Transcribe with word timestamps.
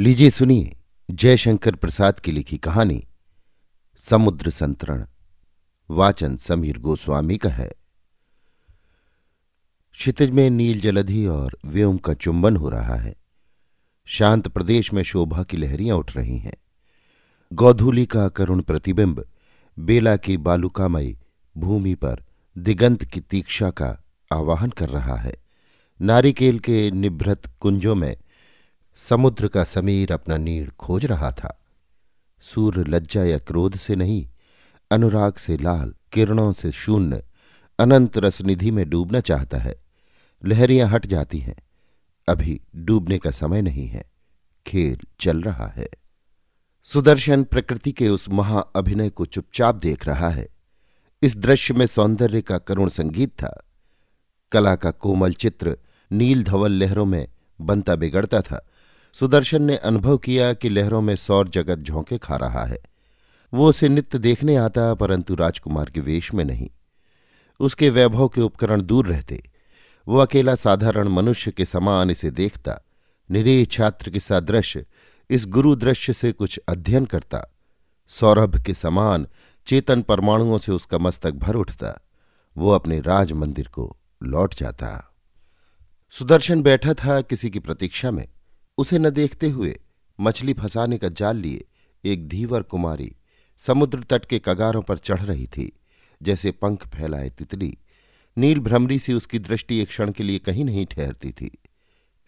लीजिए 0.00 0.30
सुनिए 0.30 0.76
जयशंकर 1.10 1.74
प्रसाद 1.74 2.20
की 2.20 2.32
लिखी 2.32 2.58
कहानी, 2.58 3.04
समुद्र 3.98 4.50
संतरण, 4.50 5.06
वाचन 5.90 6.36
समीर 6.36 6.78
गोस्वामी 6.78 7.36
का 7.36 7.48
है। 7.48 7.72
क्षितिज 9.92 10.30
में 10.30 10.50
नील 10.50 10.80
जलधि 10.80 11.26
और 11.26 11.58
व्योम 11.64 11.98
का 11.98 12.14
चुंबन 12.14 12.56
हो 12.56 12.68
रहा 12.68 12.94
है। 12.94 13.14
शांत 14.06 14.48
प्रदेश 14.48 14.92
में 14.92 15.02
शोभा 15.02 15.42
की 15.42 15.56
लहरियाँ 15.56 15.96
उठ 15.96 16.16
रही 16.16 16.38
हैं। 16.38 16.56
गौधूली 17.52 18.06
का 18.06 18.28
करुण 18.28 18.62
प्रतिबिंब 18.62 19.28
बेला 19.78 20.16
की 20.16 20.36
बालुकामयी 20.36 21.18
भूमि 21.56 21.94
पर 21.94 22.24
दिगंत 22.58 23.04
की 23.04 23.20
तीक्षा 23.20 23.70
का 23.70 24.04
आवाहन 24.32 24.70
कर 24.70 24.88
रहा 24.88 25.16
है। 25.16 25.36
नारिकेल 26.00 26.58
के 26.58 26.90
निभृत 26.90 27.42
कुंजों 27.60 27.94
में 27.94 28.16
समुद्र 29.08 29.48
का 29.48 29.64
समीर 29.64 30.12
अपना 30.12 30.36
नीड़ 30.36 30.70
खोज 30.70 31.06
रहा 31.06 31.32
था। 31.32 31.60
सूर्य 32.40 32.84
लज्जा 32.88 33.24
या 33.24 33.38
क्रोध 33.38 33.76
से 33.76 33.96
नहीं, 33.96 34.28
अनुराग 34.90 35.34
से 35.34 35.56
लाल, 35.56 35.94
किरणों 36.12 36.52
से 36.52 36.72
शून्य, 36.72 37.22
अनंत 37.78 38.18
रसनिधि 38.18 38.70
में 38.70 38.90
डूबना 38.90 39.20
चाहता 39.20 39.58
है। 39.58 39.74
लहरियाँ 40.44 40.88
हट 40.88 41.06
जाती 41.06 41.38
हैं। 41.38 41.56
अभी 42.28 42.60
डूबने 42.76 43.18
का 43.18 43.30
समय 43.30 43.62
नहीं 43.62 43.86
है। 43.86 44.10
खेल 44.66 44.98
चल 45.20 45.42
रहा 45.42 45.66
है। 45.66 45.88
सुदर्शन 46.84 47.44
प्रकृति 47.44 47.92
के 47.92 48.08
उस 48.08 48.28
महाअभिनय 48.28 49.10
को 49.10 49.26
चुपचाप 49.26 49.74
देख 49.74 50.06
रहा 50.06 50.28
है। 50.28 50.48
इस 51.22 51.36
दृश्य 51.36 51.74
में 51.74 51.86
सौंदर्य 51.86 52.42
का 52.42 52.58
करुण 52.58 52.88
संगीत 52.88 53.30
था। 53.30 53.64
कला 54.52 54.76
का 54.76 54.90
कोमल 54.90 55.32
चित्र 55.32 55.78
नील 56.12 56.44
धवल 56.44 56.72
लहरों 56.72 57.06
में 57.06 57.28
बनता 57.60 57.96
बिगड़ता 57.96 58.40
था। 58.40 58.66
सुदर्शन 59.12 59.62
ने 59.62 59.76
अनुभव 59.76 60.18
किया 60.18 60.52
कि 60.52 60.68
लहरों 60.68 61.00
में 61.00 61.16
सौर 61.16 61.48
जगत 61.48 61.78
झोंके 61.78 62.18
खा 62.18 62.36
रहा 62.36 62.64
है। 62.64 62.78
वो 63.54 63.68
उसे 63.68 63.88
नित्य 63.88 64.18
देखने 64.18 64.56
आता, 64.56 64.94
परंतु 64.94 65.34
राजकुमार 65.34 65.90
के 65.90 66.00
वेश 66.00 66.34
में 66.34 66.44
नहीं। 66.44 66.70
उसके 67.60 67.90
वैभव 67.90 68.28
के 68.28 68.40
उपकरण 68.40 68.82
दूर 68.82 69.06
रहते। 69.06 69.50
वो 70.08 70.18
अकेला 70.18 70.54
साधारण 70.54 71.08
मनुष्य 71.08 71.50
के 71.50 71.64
समान 71.64 72.10
इसे 72.10 72.30
देखता, 72.30 72.84
निरीह 73.30 73.64
छात्र 73.64 74.10
के 74.10 74.20
सादृश्य 74.20 74.86
इस 75.30 75.46
गुरु 75.46 75.74
दृश्य 75.74 76.12
से 76.12 76.32
कुछ 76.32 76.60
अध्ययन 76.68 77.04
करता। 77.04 77.54
सौरभ 78.08 78.62
के 78.62 78.74
समान 78.74 79.26
चेतन 79.66 80.02
परमाणुओं 80.02 80.58
से 80.58 80.72
उसका 80.72 80.98
मस्तक 80.98 81.30
भर 81.30 81.54
उठता। 81.54 82.00
वो 82.56 82.70
अपने 82.70 83.00
राज 83.00 83.32
मंदिर 83.32 83.68
को 83.68 83.96
लौट 84.22 84.54
जाता। 84.54 85.14
सुदर्शन 86.10 86.62
बैठा 86.62 86.94
था 86.94 87.20
किसी 87.20 87.50
की 87.50 87.58
प्रतीक्षा 87.58 88.10
में। 88.10 88.28
उसे 88.80 88.98
न 88.98 89.10
देखते 89.10 89.48
हुए 89.48 89.78
मछली 90.18 90.52
फंसाने 90.54 90.98
का 90.98 91.08
जाल 91.10 91.36
लिए 91.36 91.64
एक 92.04 92.28
धीवर 92.28 92.62
कुमारी 92.62 93.12
समुद्र 93.62 94.02
तट 94.10 94.24
के 94.24 94.40
कगारों 94.44 94.82
पर 94.82 94.98
चढ़ 94.98 95.20
रही 95.20 95.46
थी, 95.46 95.72
जैसे 96.20 96.50
पंख 96.52 96.86
फैलाए 96.88 97.30
तितली। 97.30 97.76
नील 98.36 98.60
भ्रमरी 98.60 98.98
सी 98.98 99.12
उसकी 99.12 99.38
दृष्टि 99.38 99.78
एक 99.78 99.88
क्षण 99.88 100.12
के 100.12 100.22
लिए 100.22 100.38
कहीं 100.38 100.64
नहीं 100.64 100.86
ठहरती 100.86 101.32
थी। 101.32 101.50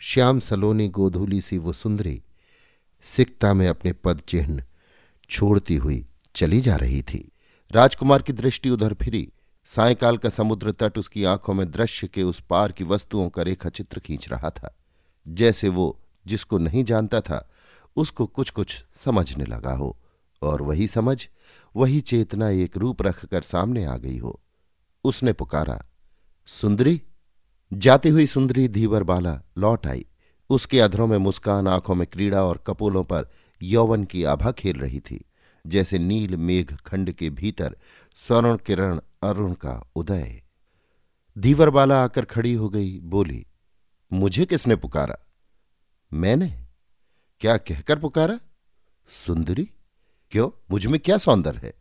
श्याम 0.00 0.41
सलोनी 0.41 0.89
गोधूली 0.89 1.41
सी 1.41 1.59
वो 1.59 1.72
सुंदरी 1.72 2.20
सिकता 3.05 3.53
में 3.55 3.66
अपने 3.69 3.92
पद 3.94 4.20
चिन्ह 4.28 4.64
छोड़ती 5.31 5.77
हुई 5.77 6.05
चली 6.34 6.61
जा 6.61 6.77
रही 6.77 7.03
थी। 7.03 7.28
राजकुमार 7.70 8.22
की 8.22 8.33
दृष्टि 8.34 8.70
उधर 8.70 8.94
फिरी। 8.94 9.28
सायकाल 9.66 10.16
का 10.19 10.28
समुद्र 10.28 10.72
तट 10.72 10.98
उसकी 10.98 11.25
आँखों 11.25 11.55
में 11.55 11.70
दृश्य 11.70 12.09
के 12.09 12.22
उस 12.22 12.41
पार 12.50 12.72
की 12.72 12.84
वस्तुओं 12.84 13.28
का 13.28 13.42
रेखा 13.42 13.69
चित्र 13.70 14.00
खींच 14.00 14.28
रहा 14.28 14.50
था, 14.50 14.75
जैसे 15.27 15.69
वो 15.69 15.98
जिसको 16.27 16.59
नहीं 16.59 16.84
जानता 16.84 17.20
था, 17.20 17.51
उसको 17.97 18.27
कुछ 18.27 18.51
कुछ 18.51 18.84
समझने 19.05 19.45
लगा 19.45 19.73
हो। 19.73 19.98
और 20.42 20.62
वही 20.62 20.87
समझ, 20.89 21.28
वही 21.77 22.01
चेतना 22.01 22.48
एक 22.48 22.77
रूप 22.77 23.03
रखकर 23.03 23.42
सामने 23.42 23.84
आ 23.84 23.97
गई 23.97 24.19
हो। 24.19 24.41
उसने 25.05 25.33
पुकारा, 25.33 25.87
सुंदरी? 26.47 27.03
जाती 27.72 28.09
हुई 28.09 28.27
सुंदरी 28.27 28.69
धीवर 28.69 29.03
बाला 29.03 29.43
लौट 29.59 29.87
आई। 29.87 30.06
उसके 30.50 30.81
अधरों 30.81 31.06
में 31.06 31.19
मुस्कान, 31.19 31.69
आँखों 31.69 31.94
में 31.94 32.06
क्रीड़ा 32.06 32.44
और 32.44 32.65
कपोलों 32.66 33.04
पर 33.04 33.28
यौवन 33.62 34.04
की 34.04 34.25
आभा 34.25 34.53
खेल 34.53 34.77
रही 34.77 35.00
थी, 35.00 35.25
जैसे 35.66 35.99
नील 35.99 36.37
मेघ 36.37 36.77
खंड 36.77 37.12
के 37.12 37.31
भीतर 37.31 37.77
स्वर्ण 38.16 38.56
किरण 38.56 39.00
अरुण 39.22 39.53
का 39.53 39.91
उदय। 39.97 40.43
धीवर 41.39 41.71
बाला 41.71 42.04
आकर 42.04 42.25
खड़ी 42.25 42.54
हो 42.54 42.69
गई, 42.69 43.00
बोली, 43.00 43.47
मुझे 44.12 44.44
किसने 44.44 44.77
पुकारा? 44.77 45.31
मैंने? 46.15 46.65
क्या 47.41 47.56
कहकर 47.56 47.99
पुकारा? 47.99 48.41
सुंदरी, 49.09 49.71
क्यों? 50.31 50.50
मुझमें 50.71 51.00
क्या 51.00 51.19
सौंदर्य 51.19 51.59
है? 51.59 51.75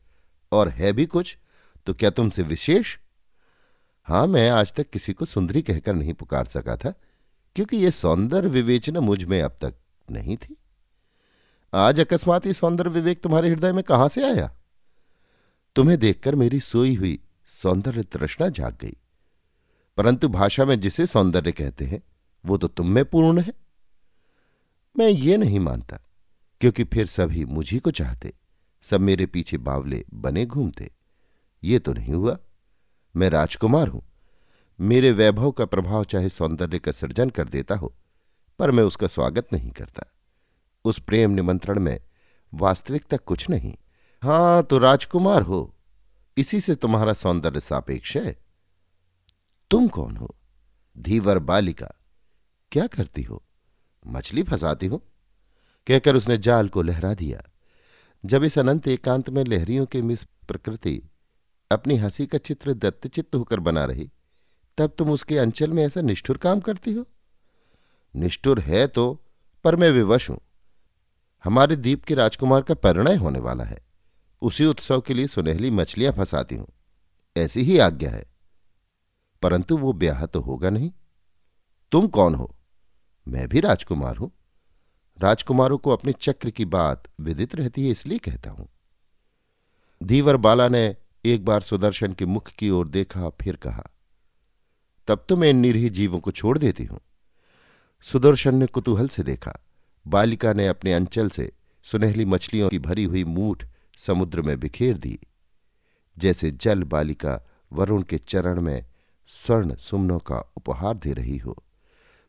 और 0.51 0.69
है 0.69 0.93
भी 0.93 1.05
कुछ 1.05 1.37
तो 1.85 1.93
क्या 1.93 2.09
तुमसे 2.09 2.43
विशेष? 2.43 2.97
हाँ, 4.03 4.27
मैं 4.27 4.49
आज 4.49 4.73
तक 4.73 4.89
किसी 4.89 5.13
को 5.13 5.25
सुंदरी 5.25 5.61
कहकर 5.61 5.93
नहीं 5.93 6.13
पुकार 6.13 6.45
सका 6.45 6.75
था, 6.75 6.93
क्योंकि 7.55 7.77
यह 7.77 7.91
सौंदर्य 7.91 8.49
विवेचना 8.49 8.99
मुझमें 8.99 9.41
अब 9.41 9.57
तक 9.61 9.75
नहीं 10.11 10.37
थी। 10.37 10.57
आज 11.73 11.99
अकस्मात 11.99 12.45
ही 12.45 12.53
सौंदर्य 12.53 12.89
विवेक 12.89 13.21
तुम्हारे 13.21 13.49
हृदय 13.49 13.71
में 13.71 13.83
कहाँ 13.83 14.07
से 14.07 14.23
आया? 14.23 14.55
तुम्हें 15.75 15.99
देखकर 15.99 16.35
मेरी 16.35 16.59
सोई 16.59 16.95
हुई 16.95 17.19
सौंदर्य 17.45 18.03
तृष्णा 18.03 18.49
जाग 18.49 18.77
गई। 18.81 18.97
परंतु 19.97 20.29
भाषा 20.29 20.65
में 20.65 20.79
जिसे 20.79 21.05
सौंदर्य 21.05 21.51
कहते 21.51 21.85
हैं, 21.85 22.03
वो 22.45 22.57
तो 22.57 22.67
तुम 22.67 22.89
में 22.89 23.05
पूर्ण 23.05 23.41
है। 23.41 23.70
मैं 24.95 25.09
ये 25.09 25.37
नहीं 25.37 25.59
मानता, 25.59 25.97
क्योंकि 26.61 26.83
फिर 26.83 27.05
सभी 27.05 27.45
मुझी 27.45 27.79
को 27.79 27.91
चाहते, 27.91 28.33
सब 28.81 29.01
मेरे 29.01 29.25
पीछे 29.25 29.57
बावले 29.57 30.05
बने 30.13 30.45
घूमते। 30.45 30.91
ये 31.63 31.79
तो 31.79 31.93
नहीं 31.93 32.13
हुआ। 32.13 32.37
मैं 33.15 33.29
राजकुमार 33.29 33.87
हूँ। 33.87 34.03
मेरे 34.79 35.11
वैभव 35.11 35.51
का 35.51 35.65
प्रभाव 35.65 36.03
चाहे 36.03 36.29
सौंदर्य 36.29 36.79
का 36.79 36.91
सृजन 36.91 37.29
कर 37.29 37.49
देता 37.49 37.75
हो, 37.75 37.93
पर 38.59 38.71
मैं 38.71 38.83
उसका 38.83 39.07
स्वागत 39.07 39.53
नहीं 39.53 39.71
करता। 39.71 40.03
उस 40.85 40.99
प्रेम 40.99 41.31
निमंत्रण 41.31 41.79
में 41.79 41.99
वास्तविकता 42.53 43.17
कुछ 43.17 43.49
नहीं। 43.49 43.75
हाँ 44.23 44.63
तो 44.63 44.77
राजकुमार 44.77 45.41
हो। 45.41 45.75
इसी 46.37 46.59
से 46.59 46.75
तुम्हारा 46.75 47.13
सौंदर्य 47.13 47.59
सापेक्ष 47.59 48.17
है। 48.17 48.35
तुम 49.71 49.87
कौन 49.87 50.17
हो? 50.17 50.35
धीवर 50.97 51.39
बालिका। 51.39 51.91
क्या 52.71 52.87
करती 52.87 53.23
हो? 53.23 53.43
मछली 54.07 54.43
फंसाती 54.43 54.87
हो। 54.87 54.97
कहकर 55.87 56.15
उसने 56.15 56.37
जाल 56.37 56.69
को 56.69 56.81
लहरा 56.81 57.13
दिया। 57.13 57.41
जब 58.25 58.43
इस 58.43 58.59
अनंत 58.59 58.87
एकांत 58.87 59.29
में 59.29 59.43
लहरियों 59.43 59.85
के 59.85 60.01
मिस 60.01 60.23
प्रकृति 60.23 61.01
अपनी 61.71 61.97
हँसी 61.97 62.27
का 62.27 62.37
चित्र 62.37 62.73
दत्तचित्त 62.73 63.35
होकर 63.35 63.59
बना 63.59 63.85
रही, 63.85 64.11
तब 64.77 64.95
तुम 64.97 65.11
उसके 65.11 65.37
अंचल 65.37 65.71
में 65.71 65.85
ऐसा 65.85 66.01
निष्ठुर 66.01 66.37
काम 66.37 66.59
करती 66.59 66.93
हो? 66.93 67.05
निष्ठुर 68.15 68.59
है 68.59 68.87
तो 68.87 69.25
पर 69.63 69.75
मैं 69.75 69.91
विवश 69.91 70.29
हूँ। 70.29 70.39
हमारे 71.43 71.75
द्वीप 71.75 72.03
के 72.03 72.15
राजकुमार 72.15 72.61
का 72.61 72.73
परिणय 72.73 73.15
होने 73.15 73.39
वाला 73.39 73.63
है। 73.63 73.85
उसी 74.41 74.65
उत्सव 74.65 75.01
के 75.01 75.13
लिए 75.13 75.27
सुनहली 75.27 75.71
मछलियाँ 75.71 76.13
फंसाती 76.13 76.55
हूँ। 76.55 76.67
ऐसी 77.37 77.61
ही 77.61 77.77
आज्ञा 77.77 78.11
है। 78.11 78.25
परंतु 79.41 79.77
वो 79.77 79.93
ब्याह 79.93 80.25
तो 80.25 80.41
होगा 80.41 80.69
नहीं। 80.69 80.91
तुम 81.91 82.07
कौन 82.07 82.35
हो? 82.35 82.55
मैं 83.27 83.47
भी 83.47 83.59
राजकुमार 83.59 84.17
हूँ। 84.17 84.31
राजकुमारों 85.19 85.77
को 85.77 85.89
अपने 85.89 86.13
चक्र 86.13 86.49
की 86.49 86.65
बात 86.65 87.03
विदित 87.19 87.55
रहती 87.55 87.85
है, 87.85 87.91
इसलिए 87.91 88.17
कहता 88.17 88.49
हूँ। 88.49 88.67
धीवर 90.01 90.37
बाला 90.37 90.67
ने 90.67 90.95
एक 91.25 91.45
बार 91.45 91.61
सुदर्शन 91.61 92.13
के 92.13 92.25
मुख 92.25 92.49
की 92.49 92.69
ओर 92.69 92.87
देखा, 92.87 93.29
फिर 93.31 93.55
कहा, 93.55 93.83
तब 95.07 95.25
तो 95.29 95.37
मैं 95.37 95.49
इन 95.49 95.57
निरीह 95.57 95.89
जीवों 95.89 96.19
को 96.19 96.31
छोड़ 96.31 96.57
देती 96.57 96.83
हूँ। 96.83 96.99
सुदर्शन 98.05 98.55
ने 98.55 98.65
कुतूहल 98.65 99.07
से 99.07 99.23
देखा, 99.23 99.53
बालिका 100.05 100.53
ने 100.53 100.67
अपने 100.67 100.93
अंचल 100.93 101.29
से 101.29 101.51
सुनहली 101.85 102.25
मछलियों 102.25 102.69
की 102.69 102.79
भरी 102.79 103.03
हुई 103.03 103.23
मूठ 103.23 103.65
समुद्र 103.97 104.41
में 104.41 104.59
बिखेर 104.59 104.97
दी, 104.97 105.19
जैसे 106.17 106.51
जल 106.51 106.83
बालिका 106.83 107.41
वरुण 107.73 108.01
के 108.01 108.17
चरण 108.17 108.61
में 108.61 108.85
स्वर्ण 109.29 109.75
सुमनों 109.75 110.19
का 110.19 110.39
उपहार 110.57 110.97
दे 110.97 111.13
रही 111.13 111.37
हो। 111.37 111.55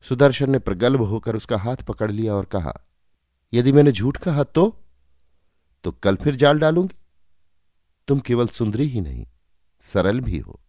सुदर्शन 0.02 0.50
ने 0.50 0.58
प्रगल्भ 0.58 1.00
होकर 1.00 1.36
उसका 1.36 1.58
हाथ 1.58 1.76
पकड़ 1.76 2.10
लिया 2.10 2.34
और 2.34 2.44
कहा, 2.44 2.80
यदि 3.52 3.72
मैंने 3.72 3.92
झूठ 3.92 4.16
कहा 4.16 4.44
तो? 4.44 4.78
तो 5.84 5.92
कल 5.92 6.16
फिर 6.16 6.36
जाल 6.36 6.58
डालूँगी। 6.58 6.96
तुम 8.08 8.20
केवल 8.20 8.46
सुंदरी 8.46 8.86
ही 8.88 9.00
नहीं, 9.00 9.26
सरल 9.80 10.20
भी 10.20 10.38
हो। 10.38 10.60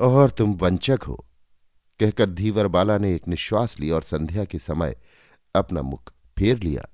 और 0.00 0.30
तुम 0.30 0.52
वंचक 0.52 1.02
हो। 1.02 1.26
कहकर 2.00 2.30
धीवर 2.30 2.66
बाला 2.66 2.98
ने 2.98 3.14
एक 3.14 3.28
निश्वास 3.28 3.80
लिया 3.80 3.94
और 3.94 4.02
संध्या 4.02 4.44
के 4.44 4.58
समय 4.58 4.96
अपना 5.54 5.82
मुख 5.82 6.12
फेर 6.38 6.58
लिया। 6.58 6.88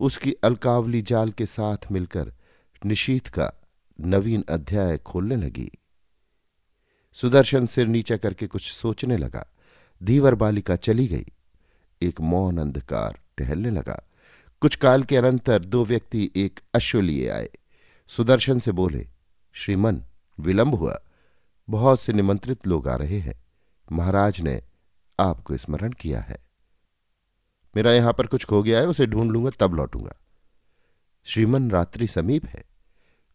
उसकी 0.00 0.32
अलकावली 0.32 1.02
जाल 1.02 1.30
के 1.30 1.46
साथ 1.46 1.92
मिलकर 1.92 2.32
निशीत 2.86 3.26
का 3.26 3.52
नवीन 4.00 4.44
अध्याय 4.48 4.98
खोलने 4.98 5.36
लगी। 5.36 5.70
सुदर्शन 7.12 7.66
सिर 7.66 7.86
नीचा 7.86 8.16
करके 8.16 8.46
कुछ 8.46 8.72
सोचने 8.72 9.16
लगा। 9.16 9.51
धीवर 10.02 10.34
बालिका 10.34 10.76
चली 10.76 11.06
गई। 11.06 11.26
एक 12.02 12.20
मौन 12.20 12.58
अंधकार 12.58 13.18
टहलने 13.38 13.70
लगा। 13.70 14.08
कुछ 14.60 14.76
काल 14.76 15.02
के 15.02 15.16
अनंतर 15.16 15.64
दो 15.64 15.84
व्यक्ति 15.84 16.30
एक 16.36 16.60
अश्व 16.74 17.00
लिए 17.00 17.28
आए। 17.28 17.50
सुदर्शन 18.08 18.58
से 18.58 18.72
बोले, 18.72 19.08
श्रीमन, 19.52 20.04
विलंब 20.40 20.74
हुआ। 20.74 21.02
बहुत 21.70 22.00
से 22.00 22.12
निमंत्रित 22.12 22.66
लोग 22.66 22.88
आ 22.88 22.94
रहे 22.94 23.18
हैं। 23.18 23.44
महाराज 23.92 24.40
ने 24.40 24.62
आपको 25.20 25.56
स्मरण 25.56 25.92
किया 25.92 26.20
है। 26.20 26.36
मेरा 27.76 27.92
यहाँ 27.92 28.12
पर 28.12 28.26
कुछ 28.26 28.44
खो 28.44 28.62
गया 28.62 28.80
है, 28.80 28.86
उसे 28.86 29.06
ढूंढ 29.06 29.30
लूँगा, 29.30 29.50
तब 29.60 29.74
लौटूँगा। 29.74 30.16
श्रीमन 31.24 31.70
रात्रि 31.70 32.06
समीप 32.06 32.46
है। 32.46 32.64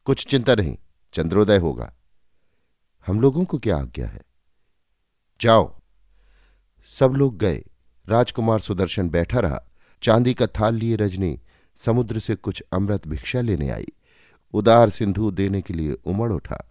कुछ 0.05 0.27
चिंता 0.27 0.55
नहीं, 0.55 0.77
चंद्रोदय 1.13 1.57
होगा। 1.57 1.93
हम 3.07 3.21
लोगों 3.21 3.45
को 3.45 3.57
क्या 3.57 3.77
आज्ञा 3.77 4.07
है? 4.07 4.21
जाओ 5.41 5.76
सब 6.87 7.11
लोग 7.11 7.37
गए। 7.37 7.63
राजकुमार 8.09 8.59
सुदर्शन 8.59 9.09
बैठा 9.09 9.39
रहा। 9.39 9.63
चांदी 10.03 10.33
का 10.33 10.47
थाल 10.47 10.75
लिए 10.75 10.95
रजनी 10.95 11.39
समुद्र 11.75 12.19
से 12.19 12.35
कुछ 12.35 12.63
अमृत 12.73 13.07
भिक्षा 13.07 13.41
लेने 13.41 13.69
आई। 13.69 13.87
उदार 14.53 14.89
सिंधु 14.89 15.31
देने 15.31 15.61
के 15.61 15.73
लिए 15.73 15.93
उमड़ 16.05 16.31
उठा। 16.31 16.69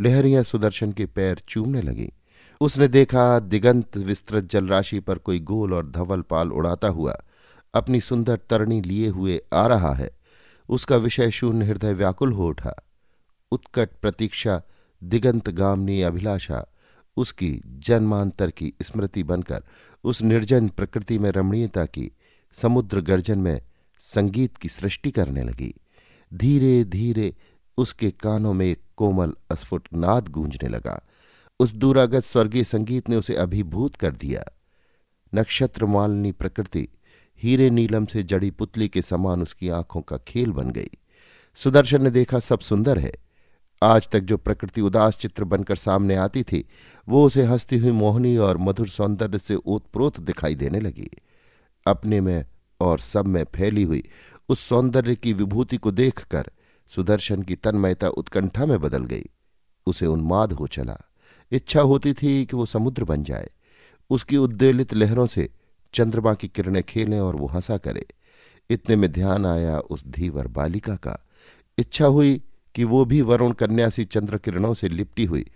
लहरियाँ 0.00 0.42
सुदर्शन 0.42 0.92
के 0.92 1.06
पैर 1.06 1.42
चूमने 1.48 1.82
लगीं। 1.82 2.08
उसने 2.60 2.88
देखा 2.88 3.38
दिगंत 3.38 3.96
विस्तृत 3.96 4.44
जलराशि 4.44 5.00
पर 5.00 5.18
कोई 5.18 5.40
गोल 5.40 5.74
और 5.74 5.90
धवल 5.90 6.20
पाल 6.20 6.52
उड़ाता 6.52 6.88
हुआ 6.88 7.18
अपनी 7.74 8.00
सुंदर 8.00 8.36
तरणी 8.50 8.80
लिए 8.82 9.08
हुए 9.08 9.40
आ 9.52 9.66
रहा 9.66 9.94
है। 9.94 10.10
उसका 10.68 10.96
विषय 10.96 11.30
शून्य 11.30 11.66
हृदय 11.66 11.92
व्याकुल 11.92 12.32
हो 12.32 12.48
उठा। 12.48 12.74
उत्कट 13.50 13.90
प्रतीक्षा, 14.02 14.62
दिगंत 15.04 15.48
गामनी 15.48 16.02
अभिलाषा 16.02 16.66
उसकी 17.18 17.60
जन्मांतर 17.66 18.50
की 18.50 18.72
स्मृति 18.82 19.22
बनकर 19.22 19.64
उस 20.04 20.22
निर्जन 20.22 20.68
प्रकृति 20.68 21.18
में 21.18 21.30
रमणीयता 21.30 21.84
की 21.86 22.10
समुद्र 22.52 23.00
गर्जन 23.00 23.38
में 23.38 23.60
संगीत 24.00 24.56
की 24.56 24.68
सृष्टि 24.68 25.10
करने 25.10 25.42
लगी। 25.42 25.74
धीरे 26.34 26.84
धीरे 26.84 27.34
उसके 27.78 28.10
कानों 28.10 28.52
में 28.52 28.66
एक 28.66 28.80
कोमल 28.96 29.32
अस्फुट 29.50 29.88
नाद 29.94 30.28
गूंजने 30.28 30.68
लगा। 30.68 31.00
उस 31.60 31.72
दूरागत 31.72 32.20
स्वर्गीय 32.20 32.64
संगीत 32.64 33.08
ने 33.08 33.16
उसे 33.16 33.34
अभिभूत 33.34 33.96
कर 33.96 34.14
दिया। 34.16 34.44
नक्षत्र 35.34 35.86
मालनी 35.86 36.32
प्रकृति 36.32 36.88
हीरे 37.42 37.70
नीलम 37.70 38.06
से 38.06 38.22
जड़ी 38.22 38.50
पुतली 38.50 38.88
के 38.88 39.02
समान 39.02 39.42
उसकी 39.42 39.68
आँखों 39.68 40.00
का 40.00 40.16
खेल 40.16 40.50
बन 40.50 40.70
गई। 40.70 40.90
सुदर्शन 41.56 42.02
ने 42.02 42.10
देखा, 42.10 42.38
सब 42.38 42.58
सुंदर 42.58 42.98
है। 42.98 43.12
आज 43.82 44.08
तक 44.08 44.20
जो 44.20 44.36
प्रकृति 44.36 44.80
उदास 44.80 45.18
चित्र 45.18 45.44
बनकर 45.44 45.76
सामने 45.76 46.16
आती 46.16 46.42
थी, 46.42 46.68
वो 47.08 47.24
उसे 47.24 47.42
हंसती 47.42 47.78
हुई 47.78 47.90
मोहनी 47.90 48.36
और 48.36 48.58
मधुर 48.58 48.88
सौंदर्य 48.88 49.38
से 49.38 49.54
ओतप्रोत 49.54 50.20
दिखाई 50.20 50.54
देने 50.54 50.80
लगी। 50.80 51.10
अपने 51.86 52.20
में 52.20 52.44
और 52.80 52.98
सब 52.98 53.26
में 53.26 53.44
फैली 53.44 53.82
हुई 53.82 54.02
उस 54.48 54.68
सौंदर्य 54.68 55.14
की 55.14 55.32
विभूति 55.32 55.76
को 55.76 55.90
देखकर 55.90 56.50
सुदर्शन 56.94 57.42
की 57.42 57.54
तन्मयता 57.54 58.08
उत्कंठा 58.08 58.66
में 58.66 58.80
बदल 58.80 59.04
गई। 59.04 59.24
उसे 59.86 60.06
उन्माद 60.06 60.52
हो 60.52 60.66
चला। 60.66 60.98
इच्छा 61.52 61.80
होती 61.80 62.12
थी 62.12 62.46
कि 62.46 62.56
वो 62.56 62.66
समुद्र 62.66 63.04
बन 63.04 63.24
जाए। 63.24 63.50
उसकी 64.10 64.36
उद्वेलित 64.36 64.94
लहरों 64.94 65.26
से 65.26 65.50
चंद्रमा 65.94 66.34
की 66.34 66.48
किरणें 66.48 66.82
खेलें 66.82 67.20
और 67.20 67.36
वो 67.36 67.46
हंसा 67.46 67.78
करे। 67.78 68.06
इतने 68.70 68.96
में 68.96 69.12
ध्यान 69.12 69.46
आया 69.46 69.78
उस 69.78 70.06
धीवर 70.06 70.46
बालिका 70.46 70.96
का। 70.96 71.26
इच्छा 71.78 72.06
हुई 72.06 72.42
कि 72.74 72.84
वो 72.84 73.04
भी 73.04 73.20
वरुण 73.20 73.52
कन्या 73.52 73.88
सी 73.88 74.04
चंद्र 74.04 74.38
किरणों 74.38 74.74
से 74.74 74.88
लिपटी 74.88 75.24
हुई। 75.24 75.50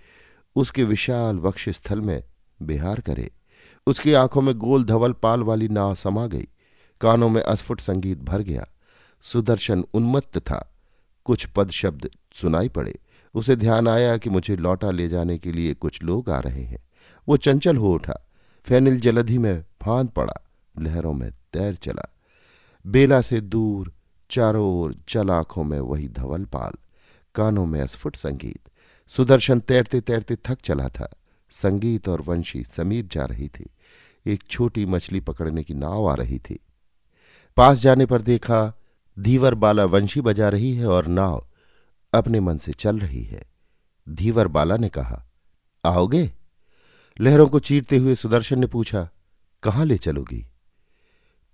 उसके 0.56 0.84
विशाल 0.84 1.36
वक्ष 1.36 1.68
स्थल 1.68 2.00
में 2.00 2.24
बिहार 2.62 3.00
करे। 3.00 3.30
उसकी 3.86 4.12
आँखों 4.12 4.42
में 4.42 4.54
गोल 4.54 4.84
धवल 4.84 5.12
पाल 5.12 5.42
वाली 5.42 5.68
नाव 5.68 5.94
समा 5.94 6.26
गई। 6.26 6.48
कानों 7.00 7.28
में 7.28 7.42
अस्फुट 7.42 7.80
संगीत 7.80 8.18
भर 8.18 8.42
गया। 8.42 8.66
सुदर्शन 9.22 9.84
उन्मत्त 9.94 10.38
था। 10.38 10.68
कुछ 11.24 11.46
पद 11.46 11.70
शब्द 11.70 12.10
सुनाई 12.32 12.68
पड़े। 12.68 12.98
उसे 13.34 13.56
ध्यान 13.56 13.88
आया 13.88 14.16
कि 14.16 14.30
मुझे 14.30 14.56
लौटा 14.56 14.90
ले 14.90 15.08
जाने 15.08 15.38
के 15.38 15.52
लिए 15.52 15.74
कुछ 15.74 16.02
लोग 16.02 16.30
आ 16.30 16.38
रहे 16.38 16.62
हैं। 16.62 16.82
वो 17.28 17.36
चंचल 17.36 17.76
हो 17.76 17.94
उठा। 17.94 18.28
फैनिल 18.64 19.00
जलधि 19.00 19.38
में 19.38 19.64
फांद 19.82 20.08
पड़ा। 20.08 20.48
लहरों 20.80 21.12
में 21.12 21.30
तैर 21.52 21.74
चला। 21.74 22.14
बेला 22.86 23.20
से 23.20 23.40
दूर, 23.40 23.92
चारों 24.30 24.80
ओर 24.80 24.96
चल 25.08 25.30
आँखों 25.30 25.64
में 25.64 25.80
वही 25.80 26.08
धवल 26.08 26.44
पाल। 26.44 26.72
कानों 27.34 27.66
में 27.66 27.80
अस्फुट 27.80 28.16
संगीत। 28.16 28.60
सुदर्शन 29.08 29.60
तैरते 29.60 30.00
तैरते 30.00 30.36
थक 30.36 30.58
चला 30.64 30.88
था। 30.88 31.14
संगीत 31.50 32.08
और 32.08 32.20
वंशी 32.20 32.64
समीप 32.64 33.10
जा 33.12 33.24
रही 33.24 33.48
थी। 33.48 33.70
एक 34.26 34.42
छोटी 34.50 34.86
मछली 34.86 35.20
पकड़ने 35.20 35.64
की 35.64 35.74
नाव 35.74 36.10
आ 36.10 36.14
रही 36.14 36.38
थी। 36.38 36.60
पास 37.56 37.78
जाने 37.78 38.06
पर 38.06 38.22
देखा, 38.22 38.78
धीवर 39.18 39.54
बाला 39.54 39.84
वंशी 39.84 40.20
बजा 40.20 40.48
रही 40.48 40.74
है 40.74 40.86
और 40.86 41.06
नाव 41.06 41.46
अपने 42.14 42.40
मन 42.40 42.56
से 42.56 42.72
चल 42.72 42.98
रही 42.98 43.24
है। 43.24 43.44
धीवर 44.08 44.48
बाला 44.48 44.76
ने 44.76 44.88
कहा, 44.88 45.26
आओगे? 45.84 46.32
लहरों 47.20 47.46
को 47.46 47.58
चीरते 47.58 47.96
हुए 47.96 48.14
सुदर्शन 48.14 48.58
ने 48.58 48.66
पूछा, 48.66 49.08
कहाँ 49.62 49.84
ले 49.84 49.98
चलोगी? 49.98 50.46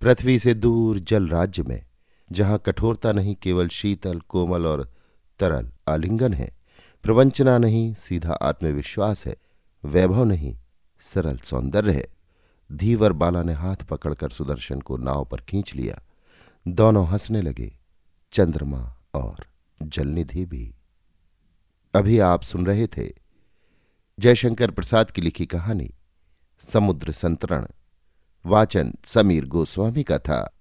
पृथ्वी 0.01 0.39
से 0.39 0.53
दूर 0.53 0.99
जल 0.99 1.27
राज्य 1.27 1.63
में, 1.63 1.85
जहाँ 2.31 2.59
कठोरता 2.65 3.11
नहीं, 3.11 3.35
केवल 3.35 3.67
शीतल, 3.67 4.19
कोमल 4.19 4.65
और 4.65 4.98
तरल 5.39 5.71
आलिंगन 5.87 6.33
है। 6.33 6.57
प्रवंचना 7.03 7.57
नहीं, 7.57 7.93
सीधा 7.93 8.33
आत्मविश्वास 8.33 9.25
है। 9.25 9.35
वैभव 9.85 10.23
नहीं, 10.23 10.57
सरल 10.99 11.37
सौंदर्य 11.37 11.93
है। 11.93 12.07
धीवर 12.71 13.13
बाला 13.13 13.43
ने 13.43 13.53
हाथ 13.53 13.75
पकड़कर 13.75 14.29
सुदर्शन 14.29 14.79
को 14.79 14.97
नाव 14.97 15.25
पर 15.25 15.41
खींच 15.41 15.75
लिया। 15.75 16.01
दोनों 16.67 17.07
हंसने 17.07 17.41
लगे। 17.41 17.79
चंद्रमा 18.31 18.97
और 19.13 19.45
जलनिधि 19.83 20.45
भी। 20.45 20.75
अभी 21.93 22.19
आप 22.19 22.43
सुन 22.43 22.65
रहे 22.65 22.87
थे 22.87 23.09
जयशंकर 24.19 24.71
प्रसाद 24.71 25.11
की 25.11 25.21
लिखी 25.21 25.45
कहानी, 25.45 25.91
समुद्र 26.59 27.11
संतरण, 27.11 27.65
वाचन 28.45 28.93
समीर 29.05 29.45
गोस्वामी 29.45 30.03
का 30.03 30.19
था। 30.19 30.58